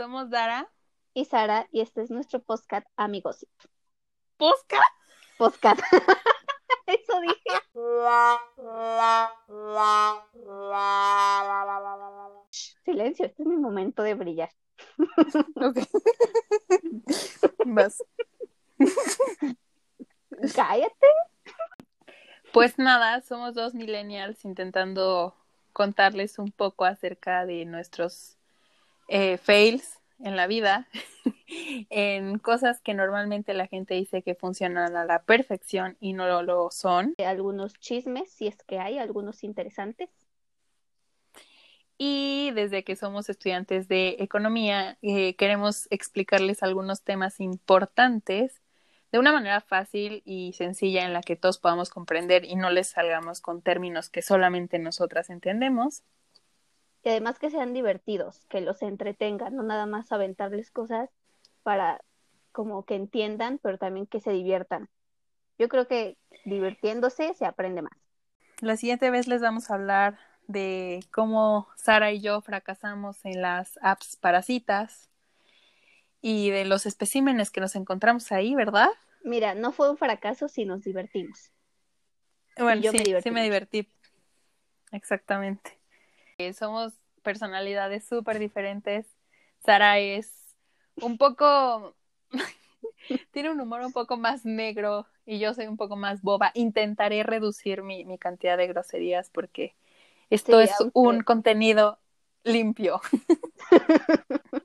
Somos 0.00 0.30
Dara 0.30 0.66
y 1.12 1.26
Sara 1.26 1.68
y 1.72 1.82
este 1.82 2.00
es 2.00 2.10
nuestro 2.10 2.40
podcast 2.40 2.86
Amigos. 2.96 3.46
¿Podcast? 4.38 4.94
Podcast. 5.36 5.78
Eso 6.86 7.20
dije. 7.20 7.36
Silencio, 12.82 13.26
este 13.26 13.42
es 13.42 13.46
mi 13.46 13.58
momento 13.58 14.02
de 14.02 14.14
brillar. 14.14 14.48
Ok. 15.56 15.76
Vas. 17.66 18.02
Cállate. 20.54 21.06
Pues 22.54 22.78
nada, 22.78 23.20
somos 23.20 23.54
dos 23.54 23.74
millennials 23.74 24.46
intentando 24.46 25.36
contarles 25.74 26.38
un 26.38 26.50
poco 26.52 26.86
acerca 26.86 27.44
de 27.44 27.66
nuestros 27.66 28.39
eh, 29.10 29.38
fails 29.38 29.98
en 30.20 30.36
la 30.36 30.46
vida, 30.46 30.86
en 31.90 32.38
cosas 32.38 32.80
que 32.80 32.94
normalmente 32.94 33.54
la 33.54 33.66
gente 33.66 33.94
dice 33.94 34.22
que 34.22 34.34
funcionan 34.34 34.96
a 34.96 35.04
la 35.04 35.22
perfección 35.22 35.96
y 36.00 36.12
no 36.12 36.42
lo 36.42 36.70
son. 36.70 37.14
Algunos 37.18 37.74
chismes, 37.74 38.30
si 38.30 38.46
es 38.46 38.62
que 38.62 38.78
hay, 38.78 38.98
algunos 38.98 39.42
interesantes. 39.42 40.08
Y 41.98 42.52
desde 42.54 42.84
que 42.84 42.96
somos 42.96 43.28
estudiantes 43.28 43.88
de 43.88 44.16
economía, 44.20 44.96
eh, 45.02 45.34
queremos 45.34 45.86
explicarles 45.90 46.62
algunos 46.62 47.02
temas 47.02 47.40
importantes 47.40 48.62
de 49.12 49.18
una 49.18 49.32
manera 49.32 49.60
fácil 49.60 50.22
y 50.24 50.52
sencilla 50.52 51.04
en 51.04 51.12
la 51.12 51.20
que 51.20 51.36
todos 51.36 51.58
podamos 51.58 51.90
comprender 51.90 52.44
y 52.44 52.54
no 52.54 52.70
les 52.70 52.88
salgamos 52.88 53.40
con 53.40 53.60
términos 53.60 54.08
que 54.08 54.22
solamente 54.22 54.78
nosotras 54.78 55.30
entendemos. 55.30 56.04
Y 57.02 57.08
además 57.08 57.38
que 57.38 57.50
sean 57.50 57.72
divertidos, 57.72 58.44
que 58.46 58.60
los 58.60 58.82
entretengan, 58.82 59.56
no 59.56 59.62
nada 59.62 59.86
más 59.86 60.12
aventarles 60.12 60.70
cosas 60.70 61.10
para 61.62 62.00
como 62.52 62.84
que 62.84 62.94
entiendan, 62.94 63.58
pero 63.62 63.78
también 63.78 64.06
que 64.06 64.20
se 64.20 64.32
diviertan. 64.32 64.88
Yo 65.58 65.68
creo 65.68 65.86
que 65.86 66.16
divirtiéndose 66.44 67.34
se 67.34 67.46
aprende 67.46 67.82
más. 67.82 67.92
La 68.60 68.76
siguiente 68.76 69.10
vez 69.10 69.28
les 69.28 69.40
vamos 69.40 69.70
a 69.70 69.74
hablar 69.74 70.18
de 70.46 71.00
cómo 71.10 71.68
Sara 71.76 72.12
y 72.12 72.20
yo 72.20 72.40
fracasamos 72.40 73.24
en 73.24 73.40
las 73.40 73.78
apps 73.82 74.16
para 74.16 74.42
citas 74.42 75.08
y 76.20 76.50
de 76.50 76.64
los 76.64 76.86
especímenes 76.86 77.50
que 77.50 77.60
nos 77.60 77.76
encontramos 77.76 78.30
ahí, 78.32 78.54
¿verdad? 78.54 78.90
Mira, 79.22 79.54
no 79.54 79.72
fue 79.72 79.90
un 79.90 79.96
fracaso 79.96 80.48
si 80.48 80.64
nos 80.64 80.82
divertimos. 80.82 81.52
Bueno, 82.58 82.82
sí, 82.82 82.98
me 82.98 83.22
sí 83.22 83.30
me 83.30 83.42
divertí. 83.42 83.88
Exactamente. 84.92 85.79
Somos 86.54 86.92
personalidades 87.22 88.04
súper 88.04 88.38
diferentes. 88.38 89.06
Sara 89.64 89.98
es 89.98 90.56
un 90.96 91.18
poco... 91.18 91.94
tiene 93.32 93.50
un 93.50 93.60
humor 93.60 93.80
un 93.82 93.92
poco 93.92 94.16
más 94.16 94.44
negro 94.44 95.06
y 95.26 95.38
yo 95.38 95.54
soy 95.54 95.66
un 95.66 95.76
poco 95.76 95.96
más 95.96 96.22
boba. 96.22 96.50
Intentaré 96.54 97.22
reducir 97.22 97.82
mi, 97.82 98.04
mi 98.04 98.18
cantidad 98.18 98.56
de 98.56 98.66
groserías 98.66 99.30
porque 99.30 99.74
esto 100.30 100.60
es 100.60 100.72
un 100.92 101.22
contenido 101.22 101.98
limpio. 102.44 103.00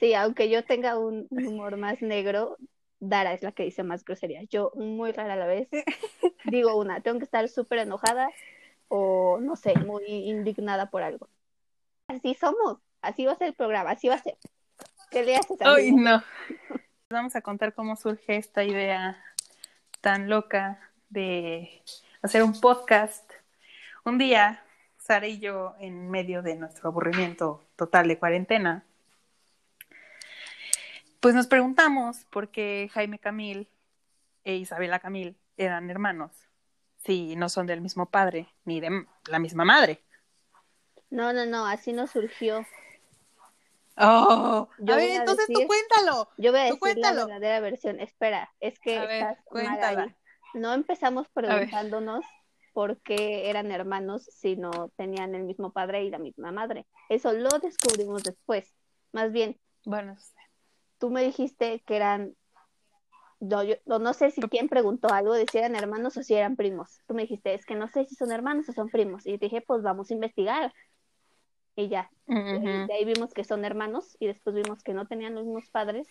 sí, 0.00 0.14
aunque 0.14 0.50
yo 0.50 0.64
tenga 0.64 0.98
un 0.98 1.26
humor 1.30 1.76
más 1.76 2.02
negro, 2.02 2.56
Dara 3.00 3.32
es 3.32 3.42
la 3.42 3.52
que 3.52 3.64
dice 3.64 3.82
más 3.82 4.04
groserías. 4.04 4.48
Yo 4.48 4.72
muy 4.74 5.12
rara 5.12 5.34
a 5.34 5.36
la 5.36 5.46
vez 5.46 5.68
digo 6.44 6.76
una, 6.76 7.00
tengo 7.00 7.18
que 7.18 7.24
estar 7.24 7.48
súper 7.48 7.80
enojada 7.80 8.30
o 8.88 9.38
no 9.40 9.56
sé, 9.56 9.74
muy 9.78 10.04
indignada 10.06 10.90
por 10.90 11.02
algo. 11.02 11.28
Así 12.08 12.34
somos, 12.34 12.78
así 13.00 13.24
va 13.26 13.32
a 13.32 13.36
ser 13.36 13.48
el 13.48 13.54
programa, 13.54 13.90
así 13.90 14.08
va 14.08 14.14
a 14.14 14.22
ser. 14.22 14.36
¿Qué 15.10 15.22
le 15.22 15.36
haces 15.36 15.60
a 15.62 15.74
Ay, 15.74 15.92
no. 15.92 16.22
Vamos 17.10 17.36
a 17.36 17.40
contar 17.40 17.74
cómo 17.74 17.96
surge 17.96 18.36
esta 18.36 18.64
idea 18.64 19.22
tan 20.00 20.28
loca 20.28 20.80
de 21.08 21.82
hacer 22.22 22.42
un 22.42 22.60
podcast. 22.60 23.30
Un 24.04 24.18
día 24.18 24.64
Sara 25.04 25.26
y 25.26 25.38
yo, 25.38 25.74
en 25.80 26.10
medio 26.10 26.40
de 26.40 26.56
nuestro 26.56 26.88
aburrimiento 26.88 27.62
total 27.76 28.08
de 28.08 28.18
cuarentena, 28.18 28.84
pues 31.20 31.34
nos 31.34 31.46
preguntamos 31.46 32.24
por 32.30 32.48
qué 32.48 32.88
Jaime 32.92 33.18
Camil 33.18 33.68
e 34.44 34.56
Isabela 34.56 35.00
Camil 35.00 35.36
eran 35.58 35.90
hermanos, 35.90 36.32
si 37.04 37.36
no 37.36 37.48
son 37.48 37.66
del 37.66 37.80
mismo 37.80 38.06
padre 38.06 38.48
ni 38.64 38.80
de 38.80 39.06
la 39.28 39.38
misma 39.38 39.64
madre. 39.64 40.02
No, 41.10 41.32
no, 41.32 41.46
no, 41.46 41.66
así 41.66 41.92
no 41.92 42.06
surgió. 42.06 42.66
Oh, 43.96 44.68
a 44.88 44.96
ver, 44.96 45.10
entonces 45.10 45.46
tú 45.46 45.60
cuéntalo. 45.66 46.28
Yo 46.36 46.50
voy 46.50 46.60
a 46.60 46.64
decir 46.64 46.98
la 46.98 47.12
verdadera 47.12 47.60
versión. 47.60 48.00
Espera, 48.00 48.52
es 48.58 48.80
que 48.80 48.96
estás 48.96 49.38
No 50.54 50.72
empezamos 50.72 51.28
preguntándonos 51.28 52.24
por 52.72 53.00
qué 53.02 53.48
eran 53.48 53.70
hermanos 53.70 54.24
si 54.24 54.56
no 54.56 54.90
tenían 54.96 55.36
el 55.36 55.44
mismo 55.44 55.72
padre 55.72 56.02
y 56.02 56.10
la 56.10 56.18
misma 56.18 56.50
madre. 56.50 56.86
Eso 57.08 57.32
lo 57.32 57.50
descubrimos 57.60 58.24
después. 58.24 58.74
Más 59.12 59.30
bien, 59.30 59.60
bueno, 59.84 60.16
tú 60.98 61.10
me 61.10 61.22
dijiste 61.22 61.80
que 61.86 61.96
eran, 61.96 62.34
no, 63.40 63.62
yo, 63.62 63.74
no 63.86 64.12
sé 64.14 64.30
si 64.30 64.40
quién 64.42 64.68
preguntó 64.68 65.12
algo 65.12 65.34
de 65.34 65.46
si 65.50 65.58
eran 65.58 65.76
hermanos 65.76 66.16
o 66.16 66.22
si 66.22 66.34
eran 66.34 66.56
primos. 66.56 67.00
Tú 67.06 67.14
me 67.14 67.22
dijiste, 67.22 67.54
es 67.54 67.66
que 67.66 67.74
no 67.74 67.88
sé 67.88 68.04
si 68.04 68.14
son 68.14 68.32
hermanos 68.32 68.68
o 68.68 68.72
son 68.72 68.88
primos. 68.88 69.26
Y 69.26 69.36
dije, 69.36 69.60
pues 69.60 69.82
vamos 69.82 70.10
a 70.10 70.14
investigar. 70.14 70.72
Y 71.76 71.88
ya, 71.88 72.08
de 72.26 72.88
ahí 72.94 73.04
vimos 73.04 73.34
que 73.34 73.42
son 73.42 73.64
hermanos 73.64 74.16
y 74.20 74.28
después 74.28 74.54
vimos 74.54 74.82
que 74.84 74.94
no 74.94 75.06
tenían 75.06 75.34
los 75.34 75.44
mismos 75.44 75.68
padres. 75.70 76.06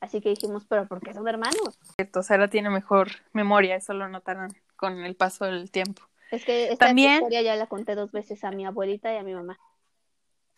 Así 0.00 0.20
que 0.20 0.30
dijimos, 0.30 0.66
pero 0.66 0.86
¿por 0.88 1.00
qué 1.00 1.14
son 1.14 1.28
hermanos? 1.28 1.78
Cierto, 1.96 2.22
Sara 2.22 2.48
tiene 2.48 2.70
mejor 2.70 3.08
memoria, 3.32 3.76
eso 3.76 3.94
lo 3.94 4.08
notaron 4.08 4.52
con 4.76 5.04
el 5.04 5.14
paso 5.14 5.44
del 5.44 5.70
tiempo. 5.70 6.02
Es 6.30 6.44
que 6.44 6.72
esta 6.72 6.86
También... 6.86 7.14
historia 7.14 7.42
ya 7.42 7.56
la 7.56 7.68
conté 7.68 7.94
dos 7.94 8.10
veces 8.10 8.42
a 8.42 8.50
mi 8.50 8.66
abuelita 8.66 9.12
y 9.14 9.16
a 9.16 9.22
mi 9.22 9.32
mamá. 9.32 9.58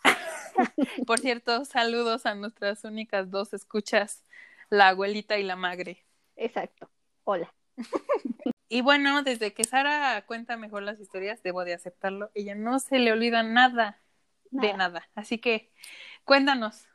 Por 1.06 1.20
cierto, 1.20 1.64
saludos 1.64 2.26
a 2.26 2.34
nuestras 2.34 2.84
únicas 2.84 3.30
dos 3.30 3.52
escuchas, 3.52 4.24
la 4.70 4.88
abuelita 4.88 5.38
y 5.38 5.42
la 5.42 5.56
magre. 5.56 6.04
Exacto. 6.36 6.90
Hola. 7.24 7.52
Y 8.68 8.80
bueno, 8.80 9.22
desde 9.22 9.54
que 9.54 9.62
Sara 9.62 10.26
cuenta 10.26 10.56
mejor 10.56 10.82
las 10.82 10.98
historias, 10.98 11.40
debo 11.40 11.64
de 11.64 11.72
aceptarlo, 11.72 12.32
ella 12.34 12.56
no 12.56 12.80
se 12.80 12.98
le 12.98 13.12
olvida 13.12 13.44
nada, 13.44 14.02
de 14.50 14.74
nada. 14.74 15.08
Así 15.14 15.38
que 15.38 15.70
cuéntanos. 16.24 16.88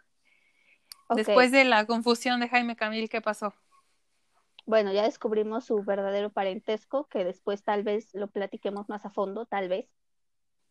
Después 1.16 1.54
de 1.54 1.64
la 1.64 1.86
confusión 1.86 2.42
de 2.42 2.50
Jaime 2.50 2.76
Camil, 2.76 3.08
¿qué 3.08 3.22
pasó? 3.22 3.54
bueno, 4.66 4.92
ya 4.94 5.04
descubrimos 5.04 5.66
su 5.66 5.84
verdadero 5.84 6.30
parentesco, 6.30 7.08
que 7.08 7.26
después 7.26 7.64
tal 7.64 7.84
vez 7.84 8.14
lo 8.14 8.28
platiquemos 8.28 8.90
más 8.90 9.06
a 9.06 9.10
fondo, 9.10 9.46
tal 9.46 9.70
vez. 9.70 9.90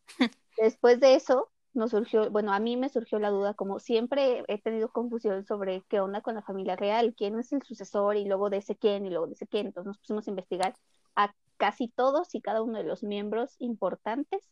después 0.56 1.00
de 1.00 1.15
eso, 1.15 1.50
nos 1.72 1.92
surgió, 1.92 2.31
bueno, 2.31 2.53
a 2.53 2.58
mí 2.58 2.76
me 2.76 2.88
surgió 2.88 3.19
la 3.19 3.31
duda, 3.31 3.54
como 3.54 3.78
siempre 3.78 4.44
he 4.48 4.60
tenido 4.60 4.91
confusión 4.91 5.44
sobre 5.44 5.82
qué 5.88 6.00
onda 6.00 6.20
con 6.20 6.34
la 6.34 6.42
familia 6.42 6.76
real, 6.76 7.14
quién 7.16 7.38
es 7.38 7.53
el 7.53 7.62
sucesor 7.62 8.16
y 8.16 8.25
luego 8.25 8.50
de 8.50 8.58
ese 8.58 8.76
quién 8.76 9.06
y 9.06 9.10
luego 9.10 9.28
de 9.28 9.34
ese 9.34 9.47
quién. 9.47 9.66
Entonces 9.66 9.86
nos 9.86 9.98
pusimos 9.98 10.26
a 10.26 10.31
investigar 10.31 10.76
a 11.14 11.32
casi 11.56 11.88
todos 11.88 12.34
y 12.34 12.41
cada 12.41 12.62
uno 12.62 12.78
de 12.78 12.84
los 12.84 13.03
miembros 13.03 13.54
importantes 13.58 14.50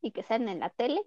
y 0.00 0.12
que 0.12 0.22
sean 0.24 0.48
en 0.48 0.60
la 0.60 0.70
tele 0.70 1.00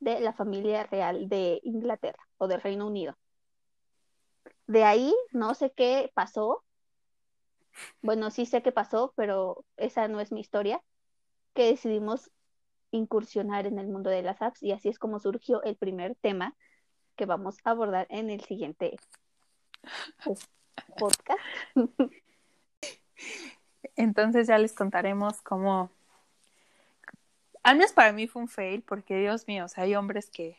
de 0.00 0.20
la 0.20 0.32
familia 0.32 0.84
real 0.84 1.28
de 1.28 1.60
Inglaterra 1.62 2.22
o 2.38 2.48
del 2.48 2.60
Reino 2.60 2.86
Unido. 2.86 3.16
De 4.66 4.84
ahí 4.84 5.14
no 5.32 5.54
sé 5.54 5.72
qué 5.74 6.10
pasó. 6.14 6.62
Bueno, 8.02 8.30
sí 8.30 8.46
sé 8.46 8.62
qué 8.62 8.72
pasó, 8.72 9.12
pero 9.16 9.64
esa 9.76 10.08
no 10.08 10.20
es 10.20 10.32
mi 10.32 10.40
historia. 10.40 10.82
Que 11.54 11.66
decidimos 11.68 12.30
incursionar 12.96 13.66
en 13.66 13.78
el 13.78 13.86
mundo 13.86 14.10
de 14.10 14.22
las 14.22 14.42
apps 14.42 14.62
y 14.62 14.72
así 14.72 14.88
es 14.88 14.98
como 14.98 15.20
surgió 15.20 15.62
el 15.62 15.76
primer 15.76 16.14
tema 16.16 16.54
que 17.16 17.26
vamos 17.26 17.58
a 17.64 17.70
abordar 17.70 18.06
en 18.10 18.30
el 18.30 18.42
siguiente 18.42 18.96
pues, 20.24 20.48
podcast. 20.98 21.40
Entonces 23.96 24.46
ya 24.46 24.58
les 24.58 24.74
contaremos 24.74 25.40
cómo... 25.42 25.90
Al 27.62 27.76
menos 27.76 27.92
para 27.92 28.12
mí 28.12 28.26
fue 28.26 28.42
un 28.42 28.48
fail 28.48 28.82
porque 28.82 29.18
Dios 29.18 29.46
mío, 29.48 29.64
o 29.64 29.68
sea, 29.68 29.84
hay 29.84 29.94
hombres 29.94 30.30
que... 30.30 30.58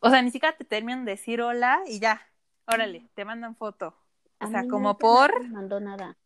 O 0.00 0.10
sea, 0.10 0.22
ni 0.22 0.30
siquiera 0.30 0.56
te 0.56 0.64
terminan 0.64 1.04
de 1.04 1.12
decir 1.12 1.42
hola 1.42 1.82
y 1.86 1.98
ya, 1.98 2.22
Órale, 2.70 3.08
te 3.14 3.24
mandan 3.24 3.56
foto. 3.56 3.94
O 4.40 4.46
sea, 4.46 4.68
como 4.68 4.98
por. 4.98 5.42
No 5.42 5.54
mandó 5.54 5.80
nada. 5.80 6.18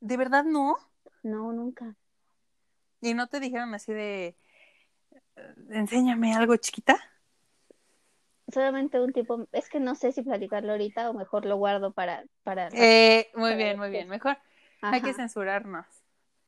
¿De 0.00 0.16
verdad 0.16 0.44
no? 0.44 0.76
No, 1.22 1.52
nunca. 1.52 1.94
¿Y 3.04 3.12
no 3.12 3.26
te 3.26 3.38
dijeron 3.38 3.74
así 3.74 3.92
de. 3.92 4.34
Enséñame 5.70 6.34
algo 6.34 6.56
chiquita? 6.56 6.96
Solamente 8.50 8.98
un 8.98 9.12
tipo. 9.12 9.46
Es 9.52 9.68
que 9.68 9.78
no 9.78 9.94
sé 9.94 10.12
si 10.12 10.22
platicarlo 10.22 10.72
ahorita 10.72 11.10
o 11.10 11.12
mejor 11.14 11.44
lo 11.44 11.56
guardo 11.56 11.92
para. 11.92 12.24
para 12.44 12.68
eh, 12.72 13.30
muy 13.34 13.56
bien, 13.56 13.78
muy 13.78 13.90
bien. 13.90 14.08
Mejor. 14.08 14.38
Hay 14.80 15.02
que 15.02 15.12
censurarnos. 15.12 15.86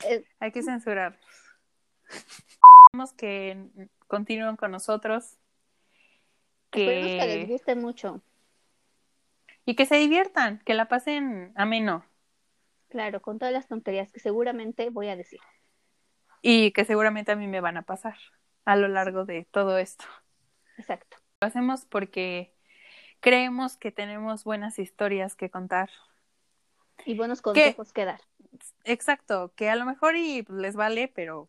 Eh, 0.04 0.24
Hay 0.40 0.50
que 0.50 0.62
censurarnos. 0.62 1.20
Queremos 2.90 3.12
que 3.12 3.88
continúen 4.06 4.56
con 4.56 4.70
nosotros 4.70 5.36
que... 6.70 7.18
que 7.20 7.26
les 7.26 7.48
guste 7.48 7.74
mucho. 7.74 8.22
Y 9.66 9.74
que 9.74 9.84
se 9.84 9.96
diviertan, 9.96 10.60
que 10.60 10.74
la 10.74 10.88
pasen 10.88 11.52
ameno. 11.54 12.06
Claro, 12.88 13.20
con 13.20 13.38
todas 13.38 13.52
las 13.52 13.66
tonterías 13.66 14.12
que 14.12 14.20
seguramente 14.20 14.88
voy 14.90 15.08
a 15.08 15.16
decir. 15.16 15.40
Y 16.42 16.72
que 16.72 16.84
seguramente 16.84 17.32
a 17.32 17.36
mí 17.36 17.46
me 17.46 17.60
van 17.60 17.76
a 17.76 17.82
pasar 17.82 18.16
a 18.64 18.76
lo 18.76 18.88
largo 18.88 19.24
de 19.24 19.46
todo 19.50 19.78
esto. 19.78 20.04
Exacto. 20.76 21.16
Lo 21.40 21.48
hacemos 21.48 21.84
porque 21.84 22.54
creemos 23.20 23.76
que 23.76 23.92
tenemos 23.92 24.44
buenas 24.44 24.78
historias 24.78 25.36
que 25.36 25.50
contar. 25.50 25.90
Y 27.04 27.14
buenos 27.14 27.42
consejos 27.42 27.92
que, 27.92 28.04
dar. 28.04 28.20
Exacto, 28.84 29.52
que 29.54 29.68
a 29.70 29.76
lo 29.76 29.84
mejor 29.84 30.16
y 30.16 30.42
pues, 30.42 30.58
les 30.58 30.76
vale, 30.76 31.08
pero 31.08 31.48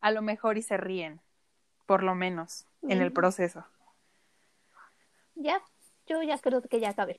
a 0.00 0.10
lo 0.10 0.22
mejor 0.22 0.58
y 0.58 0.62
se 0.62 0.76
ríen, 0.76 1.20
por 1.86 2.02
lo 2.02 2.14
menos, 2.14 2.66
en 2.82 3.02
el 3.02 3.12
proceso. 3.12 3.64
Ya, 5.34 5.62
yo 6.06 6.22
ya 6.22 6.38
creo 6.38 6.62
que 6.62 6.80
ya 6.80 6.90
acabé. 6.90 7.18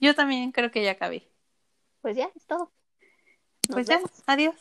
Yo 0.00 0.14
también 0.14 0.52
creo 0.52 0.70
que 0.70 0.82
ya 0.82 0.92
acabé. 0.92 1.28
Pues 2.02 2.16
ya, 2.16 2.28
es 2.34 2.46
todo. 2.46 2.70
pues 3.70 3.86
ya, 3.86 4.00
adiós. 4.26 4.54